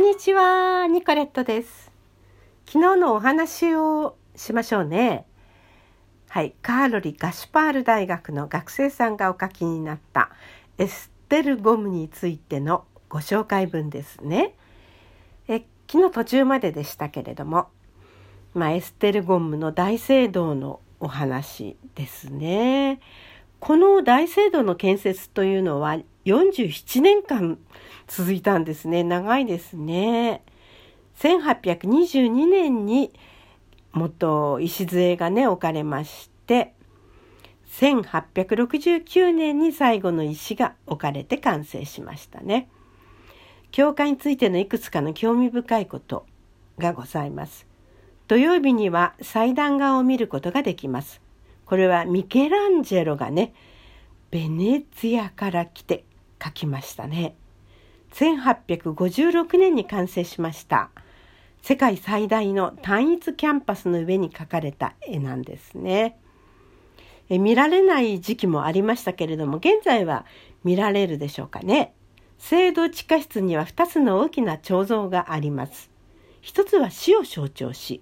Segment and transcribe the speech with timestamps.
[0.00, 1.92] んにちは、ニコレットです。
[2.64, 5.26] 昨日のお話をしましょうね。
[6.30, 10.30] はい、カーロリ・ガシュパール大学の学生さんがお書きになった
[10.78, 14.54] エステルゴムについてのご紹介文ですね。
[15.48, 17.68] え昨日途中まででしたけれども、
[18.54, 23.00] まあ、エステルゴムの大聖堂のお話ですね。
[23.58, 27.58] この大聖堂の建設というのは47年間
[28.06, 29.04] 続いたんですね。
[29.04, 30.42] 長いですね。
[31.18, 33.12] 1822年に
[33.92, 36.72] 元礎がね置かれまして
[37.78, 42.68] 1869年に最後の石が置かれて完成しましたね。
[43.70, 46.26] 教会についてのいくつかの興味深いこと
[46.78, 47.66] がございます。
[48.26, 51.20] 土曜日には祭壇画を見ることができます。
[51.64, 53.54] これはミケランジェロがね
[54.30, 56.04] ベネツィアから来て
[56.40, 57.36] 描きましたね。
[58.14, 60.90] 1856年に完成しました。
[61.62, 66.18] 世界最大の単一キャンパスの上に描かれた絵なんですね。
[67.28, 70.24] え見られない時期もありましたけれども、現在は
[70.64, 71.94] 見られるでしょうかね。
[72.38, 75.90] 聖堂地下室には2つの大きな彫像があります。
[76.40, 78.00] 一つは死を象徴し、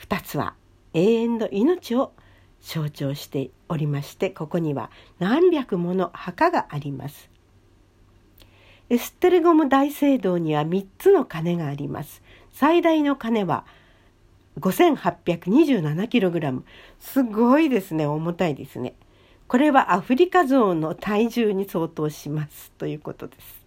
[0.00, 0.54] 2つは
[0.92, 2.12] 永遠の命を
[2.60, 7.30] 象徴しておりまして、ここには何百もの墓があります。
[8.90, 12.22] エステルゴム大聖堂には3つの鐘があります。
[12.52, 13.64] 最大の鐘は
[14.58, 16.62] 5827kg。
[16.98, 18.06] すごいですね。
[18.06, 18.94] 重たいですね。
[19.46, 23.57] これはアフリカゾウの体重に相当しますということです。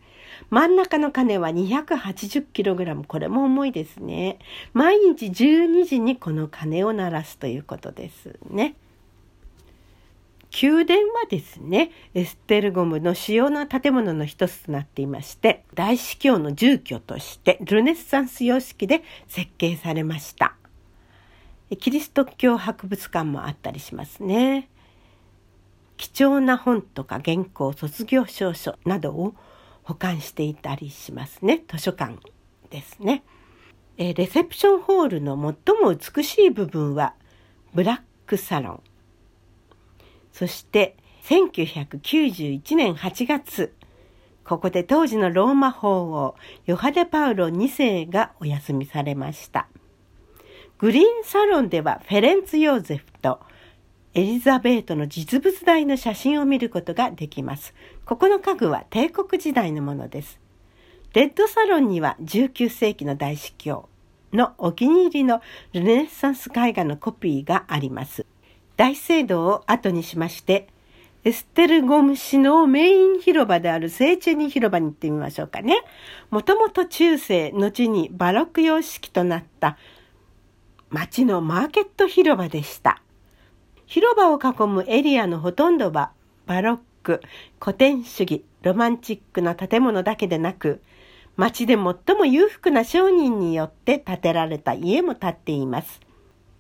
[0.50, 3.06] 真ん中の鐘は 280kg。
[3.06, 4.40] これも重いですね。
[4.74, 8.76] 毎日12時にこの鐘を鳴らすということですね。
[10.62, 20.56] 宮殿はですね、エステルゴムの主要な建物の一つとなっていまして、大司教の住居としてルネッサンス様式で設計されました。
[21.80, 24.68] キリスト教博物館もあったりしますね。
[25.96, 29.36] 貴重な本とか原稿、卒業証書などを
[29.92, 31.64] 保管していたりしますね。
[31.68, 32.16] 図書館
[32.70, 33.24] ですね
[33.98, 34.14] え。
[34.14, 37.14] レセプションホールの最も美しい部分は
[37.74, 38.84] ブラックサロン。
[40.32, 43.74] そして1991年8月、
[44.46, 46.36] ここで当時のローマ法王
[46.66, 49.68] ヨハネ・パウロ2世がお休みされました。
[50.78, 53.42] グリーンサロンではフェレンツ・ヨーゼフと
[54.14, 57.74] エリザベートの実物大の写真を見ることができます。
[58.04, 60.38] ここの家具は帝国時代のものです。
[61.14, 63.88] レッドサロンには19世紀の大司教
[64.34, 68.26] のお気に入りのルネッサンス絵画のコピーがあります。
[68.76, 70.68] 大聖堂を後にしまして、
[71.24, 75.84] エステルゴム市のメイン広場である聖チェニ広場に行ってみましょうかね。
[76.32, 79.78] もともと中世、後にバロック様式となった
[80.90, 83.02] 町のマーケット広場でした。
[83.92, 86.14] 広場を囲むエリアのほとんどは
[86.46, 87.20] バロック、
[87.60, 90.82] 古典主義、ロマンチックな建物だけでなく、
[91.36, 96.00] 町で最も裕福な商人によって建てられた家も建っています。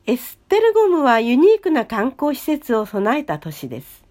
[0.08, 4.04] エステルゴムはユニークな観光施設を備えた都市です。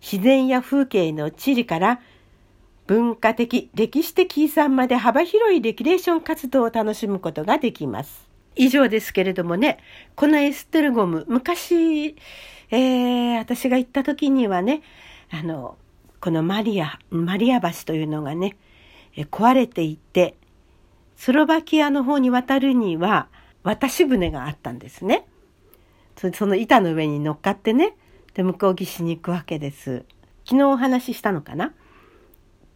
[0.00, 2.00] 自然や風景の地理から
[2.86, 8.25] 文化的、歴史的遺産まで幅広いレキュレーション活動を楽しむことができます。
[8.56, 9.78] 以上ですけれどもね、
[10.14, 12.16] このエステルゴム、昔、
[12.70, 14.82] えー、私が行った時にはね、
[15.30, 15.76] あの、
[16.20, 18.56] このマリア、マリア橋というのがね、
[19.14, 20.34] え壊れていて、
[21.16, 23.28] スロバキアの方に渡るには、
[23.62, 25.26] 渡し船があったんですね。
[26.16, 27.94] その板の上に乗っかってね、
[28.34, 30.04] で、向こう岸に行くわけです。
[30.44, 31.74] 昨日お話ししたのかな？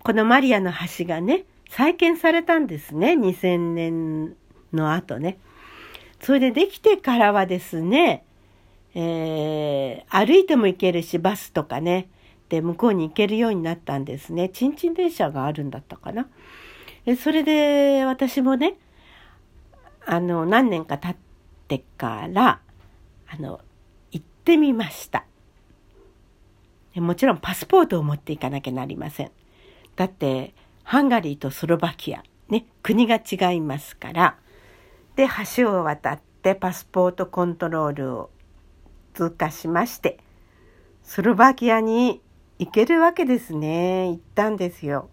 [0.02, 3.12] このマリアの橋がね、再建されたんですね。
[3.12, 4.36] 2000年
[4.72, 5.38] の後ね。
[6.20, 8.24] それでできてからはですね、
[8.94, 12.08] えー、歩いても行けるし、バスとかね、
[12.48, 14.48] で、向こうに行けるようになったんですね。
[14.48, 16.28] ちんちん電車があるんだったかな。
[17.16, 18.76] それで、私もね、
[20.04, 21.16] あの、何年か経っ
[21.68, 22.60] てから、
[23.28, 23.60] あの、
[24.10, 25.24] 行ってみました。
[26.96, 29.30] もちろんパスポートを持っていかなきゃなりません。
[29.94, 30.52] だって、
[30.82, 34.36] ハンガリーとスロバキア、ね、国が違いますから、
[35.20, 38.30] で、橋を渡ってパスポートコントロールを
[39.12, 40.16] 通過しまして、
[41.02, 42.22] スロバキアに
[42.58, 44.08] 行けるわけですね。
[44.08, 45.10] 行ったんですよ。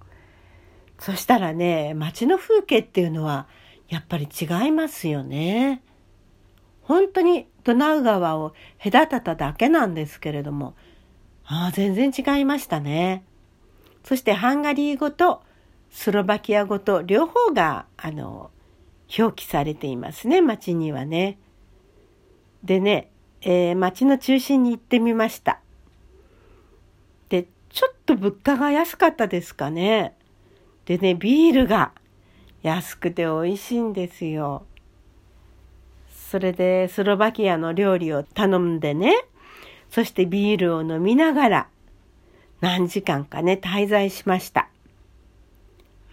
[0.97, 3.49] そしたらね、街の風景っていうのは、
[3.89, 5.83] やっぱり違いますよね。
[6.83, 10.73] 本当にドナウ川を隔てただけなんですけれども、
[11.45, 13.25] ああ、全然違いましたね。
[14.05, 15.43] そしてハンガリー語と
[15.89, 18.51] スロバキア語と両方があの
[19.17, 21.37] 表記されていますね町にはね。
[22.63, 23.11] でね、
[23.41, 25.61] えー、町の中心に行ってみました。
[27.29, 30.15] でちょっと物価が安かったですかね。
[30.85, 31.91] でねビールが
[32.63, 34.65] 安くて美味しいんですよ。
[36.09, 39.13] それでスロバキアの料理を頼んでね、
[39.89, 41.67] そしてビールを飲みながら
[42.59, 44.67] 何時間かね、滞在しました。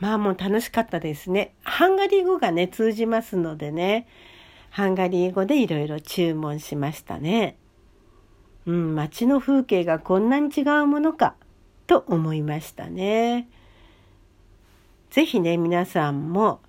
[0.01, 1.55] まあもう楽しかったですね。
[1.63, 4.07] ハンガリー語がね、通じますのでね、
[4.71, 7.57] ハンガリー語でいろいろ注文しましたね。
[8.67, 11.35] うん、街の風景がこんなに違うものか
[11.87, 13.49] と思いましたね。
[15.11, 16.61] ぜひね、皆さんも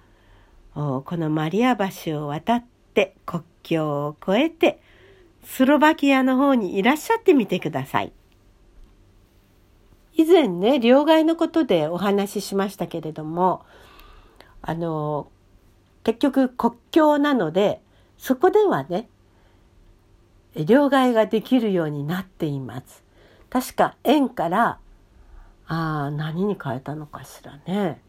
[0.73, 1.75] このマリア
[2.05, 4.81] 橋を渡ってって国境を越えて
[5.43, 8.13] スロバキアの方にいらっしゃってみてください。
[10.15, 13.65] 以前ね、両替のことでお話ししましたけれども、
[14.61, 15.27] あの、
[16.03, 17.81] 結局国境なので、
[18.17, 19.09] そこではね、
[20.55, 23.03] 両替ができるようになっています。
[23.49, 24.79] 確か円から、
[25.67, 28.01] ああ、何に変えたのかしらね。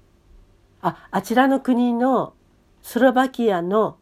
[0.82, 2.34] あ、あちらの国の
[2.82, 3.98] スロバキアの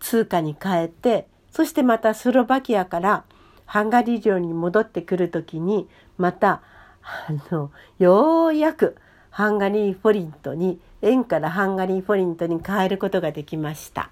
[0.00, 3.24] 通貨に変えてそしてまたスロバキアから
[3.66, 6.62] ハンガリー領に戻ってくる時にまた
[7.02, 8.96] あのようやく
[9.30, 14.10] ハンガリーフォリントに円からハンガリーフォリントに変えることができました。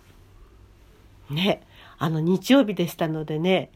[1.31, 1.63] ね
[1.97, 3.71] あの日曜日でしたのでね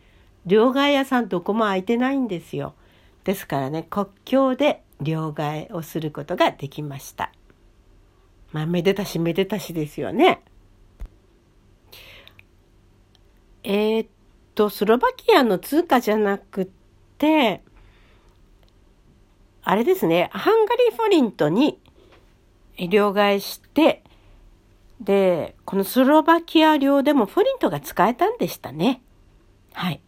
[0.45, 2.75] 両替屋さんどこも空いてないんですよ。
[3.25, 7.33] ですからね国境で両替をすることができました。
[8.53, 10.43] まあめでたしめでたしですよね。
[13.65, 14.09] えー、っ
[14.59, 16.69] と、スロバキアの通貨じゃなく
[17.17, 17.63] て、
[19.63, 21.79] あれですね、ハンガリーフォリントに
[22.91, 24.03] 両替して、
[25.01, 29.01] で、このスロバキア領でもフォリントが使えたんでしたね。
[29.75, 30.01] はい。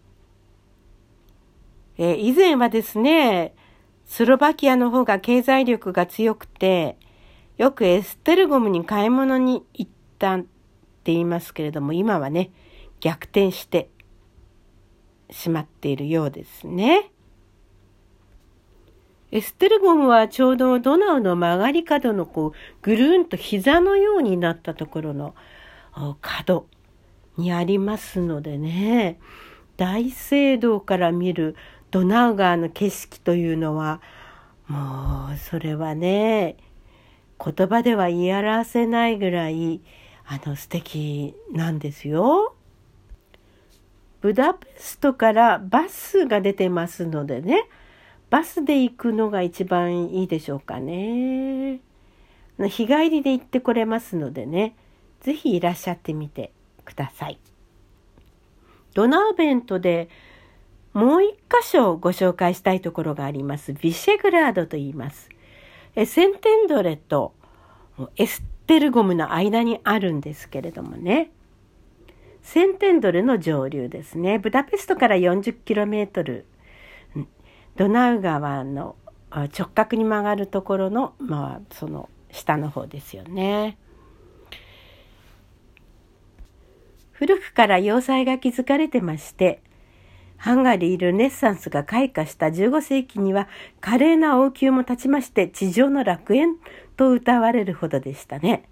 [1.99, 3.55] えー、以前はですね、
[4.05, 6.97] スロバキアの方が経済力が強くて、
[7.56, 10.49] よくエステルゴムに買い物に行ったって
[11.12, 12.50] 言いますけれども、今はね、
[12.99, 13.91] 逆転して
[15.30, 17.10] しまっているようですね。
[19.32, 25.34] エステルゴムはちょうどドナウの曲がり角のこうぐるんと膝のようになったところの
[26.20, 26.66] 角
[27.36, 29.20] にありますのでね
[29.76, 31.54] 大聖堂から見る
[31.92, 34.00] ドナウ川の景色というのは
[34.66, 36.56] もうそれはね
[37.42, 39.80] 言葉では言い表せないぐらい
[40.26, 42.54] あの素敵なんですよ。
[44.20, 47.69] ブダペストからバスが出てますのでね
[48.28, 51.81] バスで行くのが一番いいでしょうかね。
[52.58, 54.76] 日帰りで行ってこれますのでね
[55.20, 56.52] 是非いらっしゃってみて
[56.84, 57.38] ください。
[58.94, 60.08] ドナウベントで
[60.93, 63.73] もう一箇所ご紹介したいところがあります。
[63.73, 65.28] ビシェグラードと言います。
[65.96, 67.34] えセンテンドレと
[68.16, 71.31] エステルゴムの間にあるんですけれどもね。
[72.42, 74.38] センテンドルの上流ですね。
[74.38, 76.44] ブダペストから 40km、
[77.76, 78.97] ドナウ川の
[79.30, 83.78] 直角に曲がるところの、まあ、その下の方ですよね。
[87.12, 89.62] 古くから要塞が築かれてまして、
[90.38, 93.47] ハンガリールネッサンスが開花した15世紀には
[93.82, 96.56] 華麗な王宮も立ちまして地上の楽園
[96.97, 98.64] と歌われるほどでしたね。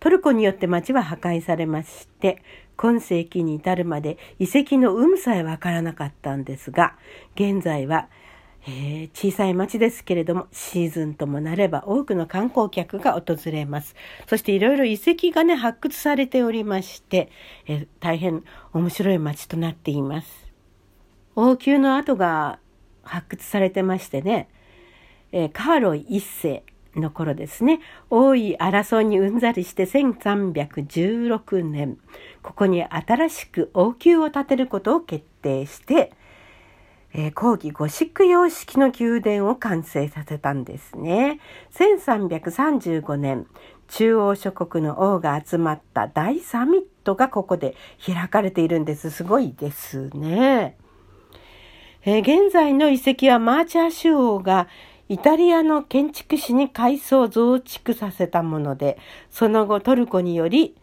[0.00, 2.42] トルコによって町は破壊されまして、
[2.82, 6.96] 今世紀に至るまで遺跡の有無さえわからなかったんですが、
[7.36, 8.08] 現在は、
[8.66, 13.94] えー、小さい町ですけれども、シーズンともなれば多くの観光客が訪れます。
[14.26, 17.30] そしていろいろ遺跡がね、発掘されておりまして、
[17.68, 20.52] えー、大変面白い町となっています。
[21.36, 22.58] 王宮の跡が
[23.04, 24.48] 発掘されてましてね、
[25.30, 26.64] えー、カーロイ一世、
[26.96, 27.80] の頃ですね
[28.10, 31.98] 王位争いにうんざりして1316年
[32.42, 36.12] ここに新しく王宮を建てることを決定して、
[37.14, 41.40] えー、後期ゴシック様式の宮殿を完成させたんですね。
[41.72, 43.46] 1335年
[43.88, 49.10] 中央諸国の王が集まった大サミットがここで開かれているんです。
[49.10, 50.76] すごいですね。
[52.04, 54.66] えー、現在の遺跡はマーチャー州王が
[55.12, 58.96] イタリアの建築士に改装増築させたもので、
[59.30, 60.74] その後トルコにより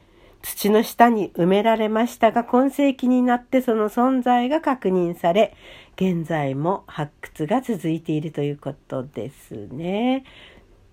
[0.43, 5.55] 土の下に埋められましたが、今世紀になってその存在が確認され、
[5.95, 10.23] 現在も発掘が続いているということですね。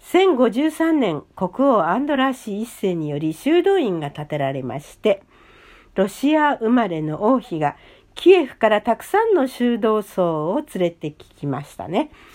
[0.00, 5.22] 1053年国王アンドラーシ一世により修道院が建てられまして
[5.96, 7.76] ロシア生まれの王妃が
[8.14, 12.10] キエフからたくさんの修道僧を連れてきましたね。